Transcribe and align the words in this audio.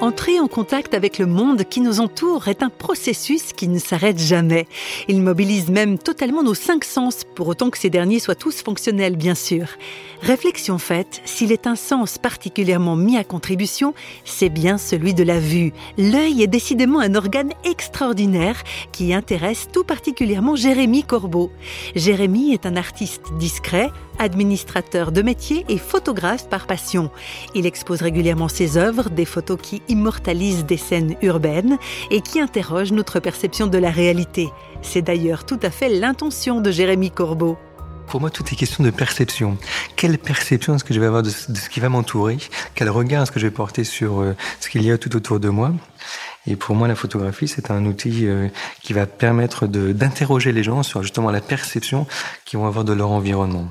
Entrer 0.00 0.38
en 0.38 0.46
contact 0.46 0.94
avec 0.94 1.18
le 1.18 1.26
monde 1.26 1.64
qui 1.64 1.80
nous 1.80 1.98
entoure 1.98 2.46
est 2.46 2.62
un 2.62 2.70
processus 2.70 3.52
qui 3.52 3.66
ne 3.66 3.80
s'arrête 3.80 4.20
jamais. 4.20 4.68
Il 5.08 5.20
mobilise 5.20 5.70
même 5.70 5.98
totalement 5.98 6.44
nos 6.44 6.54
cinq 6.54 6.84
sens, 6.84 7.24
pour 7.34 7.48
autant 7.48 7.68
que 7.68 7.78
ces 7.78 7.90
derniers 7.90 8.20
soient 8.20 8.36
tous 8.36 8.62
fonctionnels, 8.62 9.16
bien 9.16 9.34
sûr. 9.34 9.66
Réflexion 10.22 10.78
faite, 10.78 11.20
s'il 11.24 11.50
est 11.50 11.66
un 11.66 11.74
sens 11.74 12.16
particulièrement 12.16 12.94
mis 12.94 13.16
à 13.16 13.24
contribution, 13.24 13.92
c'est 14.24 14.50
bien 14.50 14.78
celui 14.78 15.14
de 15.14 15.24
la 15.24 15.40
vue. 15.40 15.72
L'œil 15.96 16.44
est 16.44 16.48
décidément 16.48 17.00
un 17.00 17.16
organe 17.16 17.52
extraordinaire 17.64 18.62
qui 18.92 19.12
intéresse 19.12 19.66
tout 19.72 19.84
particulièrement 19.84 20.54
Jérémy 20.54 21.02
Corbeau. 21.02 21.50
Jérémy 21.96 22.52
est 22.52 22.66
un 22.66 22.76
artiste 22.76 23.32
discret, 23.36 23.90
administrateur 24.18 25.12
de 25.12 25.22
métier 25.22 25.64
et 25.68 25.78
photographe 25.78 26.48
par 26.48 26.66
passion. 26.66 27.10
Il 27.54 27.66
expose 27.66 28.02
régulièrement 28.02 28.48
ses 28.48 28.76
œuvres, 28.76 29.10
des 29.10 29.24
photos 29.24 29.58
qui 29.60 29.82
immortalisent 29.88 30.66
des 30.66 30.76
scènes 30.76 31.16
urbaines 31.22 31.78
et 32.10 32.20
qui 32.20 32.40
interrogent 32.40 32.92
notre 32.92 33.20
perception 33.20 33.66
de 33.66 33.78
la 33.78 33.90
réalité. 33.90 34.48
C'est 34.82 35.02
d'ailleurs 35.02 35.44
tout 35.44 35.60
à 35.62 35.70
fait 35.70 35.88
l'intention 35.88 36.60
de 36.60 36.70
Jérémy 36.70 37.10
Corbeau. 37.10 37.58
Pour 38.08 38.22
moi, 38.22 38.30
tout 38.30 38.42
est 38.50 38.56
question 38.56 38.82
de 38.82 38.88
perception. 38.88 39.58
Quelle 39.94 40.18
perception 40.18 40.74
est-ce 40.74 40.84
que 40.84 40.94
je 40.94 41.00
vais 41.00 41.06
avoir 41.06 41.22
de, 41.22 41.28
ce 41.28 41.68
qui 41.68 41.78
va 41.78 41.90
m'entourer? 41.90 42.38
Quel 42.74 42.88
regard 42.88 43.22
est-ce 43.22 43.30
que 43.30 43.38
je 43.38 43.46
vais 43.46 43.52
porter 43.52 43.84
sur 43.84 44.20
euh, 44.20 44.34
ce 44.60 44.70
qu'il 44.70 44.82
y 44.82 44.90
a 44.90 44.96
tout 44.96 45.14
autour 45.14 45.40
de 45.40 45.50
moi? 45.50 45.72
Et 46.46 46.56
pour 46.56 46.74
moi, 46.74 46.88
la 46.88 46.94
photographie, 46.94 47.48
c'est 47.48 47.70
un 47.70 47.84
outil 47.84 48.26
euh, 48.26 48.48
qui 48.82 48.94
va 48.94 49.04
permettre 49.04 49.66
d'interroger 49.66 50.52
les 50.52 50.62
gens 50.62 50.82
sur 50.82 51.02
justement 51.02 51.30
la 51.30 51.42
perception 51.42 52.06
qu'ils 52.46 52.58
vont 52.58 52.66
avoir 52.66 52.86
de 52.86 52.94
leur 52.94 53.10
environnement. 53.10 53.68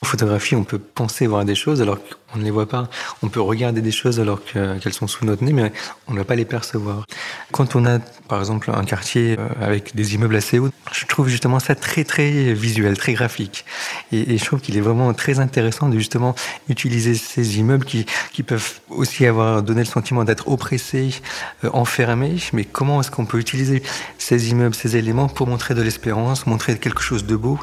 En 0.00 0.06
photographie, 0.06 0.54
on 0.54 0.62
peut 0.62 0.78
penser 0.78 1.26
voir 1.26 1.44
des 1.44 1.56
choses 1.56 1.82
alors 1.82 1.98
qu'on 1.98 2.38
ne 2.38 2.44
les 2.44 2.52
voit 2.52 2.68
pas. 2.68 2.88
On 3.22 3.28
peut 3.28 3.40
regarder 3.40 3.80
des 3.80 3.90
choses 3.90 4.20
alors 4.20 4.44
qu'elles 4.44 4.92
sont 4.92 5.08
sous 5.08 5.24
notre 5.24 5.42
nez, 5.42 5.52
mais 5.52 5.72
on 6.06 6.12
ne 6.12 6.18
va 6.18 6.24
pas 6.24 6.36
les 6.36 6.44
percevoir. 6.44 7.04
Quand 7.50 7.76
on 7.76 7.86
a, 7.86 7.98
par 8.28 8.40
exemple, 8.40 8.70
un 8.74 8.84
quartier 8.84 9.36
euh, 9.38 9.48
avec 9.62 9.96
des 9.96 10.14
immeubles 10.14 10.36
assez 10.36 10.58
hauts, 10.58 10.68
je 10.92 11.06
trouve 11.06 11.28
justement 11.28 11.58
ça 11.60 11.74
très 11.74 12.04
très 12.04 12.52
visuel, 12.52 12.98
très 12.98 13.14
graphique. 13.14 13.64
Et, 14.12 14.36
je 14.36 14.44
trouve 14.44 14.60
qu'il 14.60 14.76
est 14.76 14.82
vraiment 14.82 15.14
très 15.14 15.40
intéressant 15.40 15.88
de 15.88 15.98
justement 15.98 16.34
utiliser 16.68 17.14
ces 17.14 17.58
immeubles 17.58 17.86
qui, 17.86 18.04
qui 18.32 18.42
peuvent 18.42 18.80
aussi 18.90 19.24
avoir 19.24 19.62
donné 19.62 19.80
le 19.80 19.86
sentiment 19.86 20.24
d'être 20.24 20.48
oppressés, 20.48 21.22
euh, 21.64 21.70
enfermés 21.72 22.36
mais 22.52 22.64
comment 22.64 23.00
est-ce 23.00 23.10
qu'on 23.10 23.26
peut 23.26 23.38
utiliser 23.38 23.82
ces 24.18 24.50
immeubles, 24.50 24.74
ces 24.74 24.96
éléments 24.96 25.28
pour 25.28 25.46
montrer 25.46 25.74
de 25.74 25.82
l'espérance, 25.82 26.46
montrer 26.46 26.76
quelque 26.78 27.00
chose 27.00 27.24
de 27.24 27.36
beau, 27.36 27.58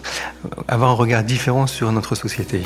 euh, 0.45 0.49
avoir 0.67 0.91
un 0.91 0.95
regard 0.95 1.23
différent 1.23 1.67
sur 1.67 1.91
notre 1.91 2.15
société? 2.15 2.63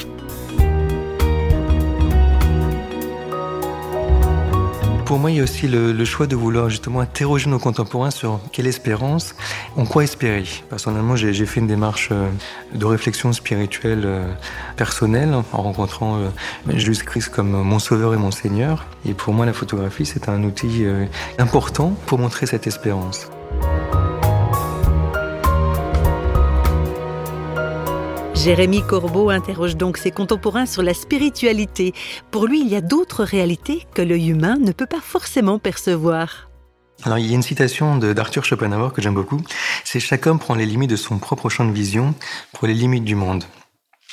Pour 5.10 5.18
moi, 5.18 5.32
il 5.32 5.38
y 5.38 5.40
a 5.40 5.44
aussi 5.44 5.68
le, 5.68 6.06
choix 6.06 6.28
de 6.28 6.36
vouloir 6.36 6.70
justement 6.70 7.00
interroger 7.00 7.50
nos 7.50 7.58
contemporains 7.58 8.12
sur 8.12 8.40
quelle 8.52 8.68
espérance, 8.68 9.34
en 9.76 9.88
quoi 9.88 10.04
espérer. 10.04 10.44
Personnellement, 10.70 11.16
j'ai 11.16 11.48
fait 11.48 11.62
une 11.62 11.66
démarche 11.66 12.10
euh, 12.12 12.30
de 12.76 12.86
réflexion 12.86 13.34
spirituelle 13.34 14.04
euh, 14.06 14.32
personnelle 14.78 15.34
en 15.34 15.64
rencontrant 15.64 16.20
Jésus-Christ 16.68 17.30
comme 17.30 17.50
mon 17.50 17.80
sauveur 17.80 18.14
et 18.14 18.18
mon 18.18 18.30
Seigneur. 18.30 18.86
Et 19.04 19.16
pour 19.16 19.34
moi, 19.34 19.48
la 19.48 19.54
photographie, 19.54 20.06
c'est 20.06 20.30
un 20.30 20.44
outil 20.44 20.86
important 21.40 21.96
pour 22.06 22.20
montrer 22.20 22.46
cette 22.46 22.68
espérance. 22.68 23.32
Jérémy 28.44 28.82
Corbeau 28.84 29.32
interroge 29.32 29.76
donc 29.76 29.98
ses 29.98 30.12
contemporains 30.12 30.66
sur 30.66 30.82
la 30.82 30.94
spiritualité. 30.94 31.94
Pour 32.32 32.48
lui, 32.48 32.62
il 32.62 32.70
y 32.70 32.76
a 32.78 32.80
d'autres 32.80 33.26
réalités 33.26 33.86
que 33.94 34.02
l'œil 34.02 34.30
humain 34.30 34.56
ne 34.56 34.72
peut 34.72 34.86
pas 34.86 35.02
forcément 35.02 35.60
percevoir. 35.60 36.50
Alors, 37.04 37.18
il 37.18 37.28
y 37.28 37.34
a 37.34 37.36
une 37.36 37.42
citation 37.42 37.98
d'Arthur 37.98 38.46
Schopenhauer 38.46 38.94
que 38.94 39.02
j'aime 39.02 39.14
beaucoup. 39.14 39.42
C'est 39.84 40.00
chaque 40.00 40.26
homme 40.26 40.40
prend 40.40 40.56
les 40.56 40.66
limites 40.66 40.90
de 40.90 40.96
son 40.96 41.18
propre 41.20 41.50
champ 41.50 41.66
de 41.66 41.74
vision 41.74 42.16
pour 42.54 42.66
les 42.66 42.74
limites 42.74 43.04
du 43.04 43.16
monde. 43.16 43.44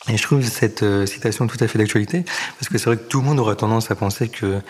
Et 0.09 0.17
je 0.17 0.23
trouve 0.25 0.43
cette 0.43 0.83
euh, 0.83 1.07
citation 1.07 1.47
tout 1.47 1.59
à 1.61 1.69
fait 1.69 1.79
d'actualité 1.79 2.25
parce 2.59 2.69
que 2.69 2.79
c'est 2.79 2.87
vrai 2.87 2.97
que 2.97 3.09
tout 3.09 3.21
le 3.21 3.27
monde 3.27 3.39
aura 3.39 3.55
tendance 3.55 3.93
à 3.93 3.95
penser 3.95 4.29
que 4.29 4.61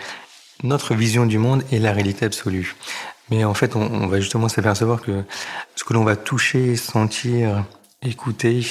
notre 0.61 0.93
vision 0.93 1.25
du 1.25 1.39
monde 1.39 1.63
est 1.71 1.79
la 1.79 1.93
réalité 1.93 2.25
absolue. 2.25 2.75
Mais 3.31 3.43
en 3.43 3.55
fait, 3.55 3.75
on 3.75 4.05
va 4.05 4.19
justement 4.19 4.49
s'apercevoir 4.49 5.01
que 5.01 5.23
ce 5.75 5.83
que 5.83 5.93
l'on 5.93 6.03
va 6.03 6.15
toucher, 6.15 6.75
sentir, 6.75 7.65
écouter, 8.03 8.63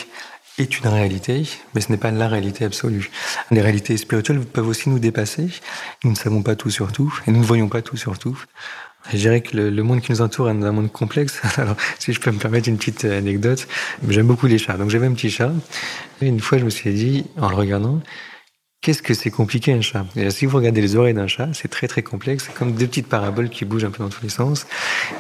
est 0.59 0.79
une 0.79 0.89
réalité, 0.89 1.49
mais 1.75 1.81
ce 1.81 1.91
n'est 1.91 1.99
pas 1.99 2.11
la 2.11 2.29
réalité 2.29 2.65
absolue. 2.65 3.11
Les 3.51 3.61
réalités 3.61 3.97
spirituelles 3.97 4.41
peuvent 4.41 4.69
aussi 4.69 4.89
nous 4.89 4.99
dépasser. 4.99 5.49
Nous 6.05 6.11
ne 6.11 6.17
savons 6.17 6.43
pas 6.43 6.57
tout 6.57 6.71
sur 6.71 6.93
tout, 6.93 7.13
et 7.27 7.31
nous 7.31 7.41
ne 7.41 7.45
voyons 7.45 7.69
pas 7.69 7.83
tout 7.83 7.97
sur 7.97 8.19
tout. 8.19 8.39
je 9.13 9.17
dirais 9.17 9.43
que 9.43 9.57
le, 9.57 9.83
monde 9.83 10.01
qui 10.01 10.13
nous 10.13 10.23
entoure 10.23 10.49
est 10.49 10.53
un 10.53 10.73
monde 10.73 10.91
complexe. 10.91 11.41
Alors, 11.57 11.77
si 11.99 12.13
je 12.13 12.21
peux 12.21 12.31
me 12.31 12.39
permettre 12.39 12.69
une 12.69 12.79
petite 12.79 13.05
anecdote, 13.05 13.69
j'aime 14.09 14.27
beaucoup 14.27 14.47
les 14.47 14.59
chats. 14.59 14.77
Donc, 14.77 14.91
j'avais 14.91 15.07
un 15.07 15.15
petit 15.15 15.31
chat. 15.31 15.53
Et 16.21 16.27
une 16.27 16.41
fois, 16.41 16.59
je 16.59 16.65
me 16.65 16.71
suis 16.71 16.93
dit, 16.93 17.27
en 17.37 17.51
le 17.51 17.55
regardant, 17.55 18.01
qu'est-ce 18.81 19.03
que 19.03 19.15
c'est 19.15 19.31
compliqué 19.31 19.73
un 19.73 19.83
chat? 19.83 20.07
Si 20.31 20.47
vous 20.47 20.57
regardez 20.57 20.81
les 20.81 20.97
oreilles 20.97 21.15
d'un 21.15 21.27
chat, 21.27 21.51
c'est 21.53 21.69
très 21.69 21.89
très 21.89 22.03
complexe. 22.03 22.45
C'est 22.47 22.55
comme 22.55 22.73
deux 22.73 22.87
petites 22.87 23.09
paraboles 23.09 23.51
qui 23.51 23.65
bougent 23.65 23.85
un 23.85 23.91
peu 23.91 24.03
dans 24.03 24.11
tous 24.11 24.23
les 24.23 24.31
sens. 24.31 24.67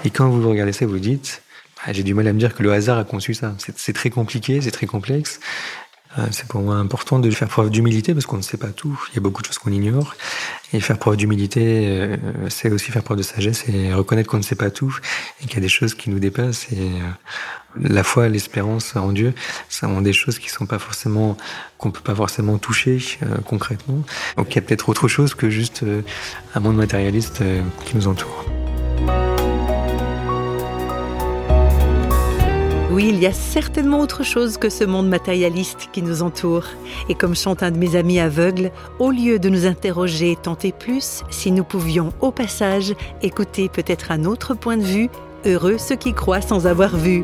Et 0.04 0.10
quand 0.10 0.28
vous 0.28 0.48
regardez 0.48 0.72
ça, 0.72 0.86
vous 0.86 0.98
dites, 0.98 1.42
ah, 1.84 1.92
j'ai 1.92 2.02
du 2.02 2.14
mal 2.14 2.26
à 2.26 2.32
me 2.32 2.38
dire 2.38 2.54
que 2.54 2.62
le 2.62 2.72
hasard 2.72 2.98
a 2.98 3.04
conçu 3.04 3.34
ça. 3.34 3.54
C'est 3.76 3.92
très 3.92 4.10
compliqué, 4.10 4.60
c'est 4.60 4.70
très 4.70 4.86
complexe. 4.86 5.40
Euh, 6.18 6.26
c'est 6.30 6.48
pour 6.48 6.62
moi 6.62 6.76
important 6.76 7.18
de 7.18 7.30
faire 7.30 7.48
preuve 7.48 7.70
d'humilité 7.70 8.14
parce 8.14 8.26
qu'on 8.26 8.38
ne 8.38 8.42
sait 8.42 8.56
pas 8.56 8.68
tout. 8.68 8.98
Il 9.12 9.16
y 9.16 9.18
a 9.18 9.20
beaucoup 9.20 9.42
de 9.42 9.46
choses 9.46 9.58
qu'on 9.58 9.72
ignore. 9.72 10.14
Et 10.72 10.80
faire 10.80 10.98
preuve 10.98 11.16
d'humilité, 11.16 11.86
euh, 11.88 12.16
c'est 12.48 12.70
aussi 12.70 12.90
faire 12.90 13.02
preuve 13.02 13.18
de 13.18 13.22
sagesse 13.22 13.64
et 13.68 13.92
reconnaître 13.92 14.28
qu'on 14.28 14.38
ne 14.38 14.42
sait 14.42 14.56
pas 14.56 14.70
tout 14.70 14.96
et 15.42 15.46
qu'il 15.46 15.54
y 15.54 15.58
a 15.58 15.60
des 15.60 15.68
choses 15.68 15.94
qui 15.94 16.10
nous 16.10 16.18
dépassent. 16.18 16.66
Et 16.72 16.78
euh, 16.78 17.80
la 17.80 18.02
foi, 18.02 18.28
l'espérance 18.28 18.96
en 18.96 19.12
Dieu, 19.12 19.34
ça 19.68 19.86
sont 19.86 20.00
des 20.00 20.14
choses 20.14 20.38
qui 20.38 20.48
sont 20.48 20.66
pas 20.66 20.78
forcément 20.78 21.36
qu'on 21.78 21.90
peut 21.90 22.00
pas 22.00 22.14
forcément 22.14 22.56
toucher 22.56 22.98
concrètement. 23.44 24.02
Donc 24.38 24.50
il 24.50 24.54
y 24.54 24.58
a 24.58 24.62
peut-être 24.62 24.88
autre 24.88 25.08
chose 25.08 25.34
que 25.34 25.50
juste 25.50 25.84
un 26.54 26.60
monde 26.60 26.76
matérialiste 26.76 27.42
qui 27.84 27.96
nous 27.96 28.08
entoure. 28.08 28.46
Oui, 32.96 33.10
il 33.10 33.20
y 33.20 33.26
a 33.26 33.32
certainement 33.34 34.00
autre 34.00 34.24
chose 34.24 34.56
que 34.56 34.70
ce 34.70 34.82
monde 34.82 35.06
matérialiste 35.06 35.90
qui 35.92 36.00
nous 36.00 36.22
entoure. 36.22 36.64
Et 37.10 37.14
comme 37.14 37.36
chante 37.36 37.62
un 37.62 37.70
de 37.70 37.76
mes 37.76 37.94
amis 37.94 38.20
aveugles, 38.20 38.70
au 38.98 39.10
lieu 39.10 39.38
de 39.38 39.50
nous 39.50 39.66
interroger 39.66 40.34
tant 40.42 40.56
et 40.64 40.72
plus, 40.72 41.22
si 41.28 41.52
nous 41.52 41.62
pouvions 41.62 42.14
au 42.22 42.30
passage 42.30 42.94
écouter 43.20 43.68
peut-être 43.68 44.12
un 44.12 44.24
autre 44.24 44.54
point 44.54 44.78
de 44.78 44.82
vue, 44.82 45.10
heureux 45.44 45.76
ceux 45.76 45.96
qui 45.96 46.14
croient 46.14 46.40
sans 46.40 46.66
avoir 46.66 46.96
vu. 46.96 47.22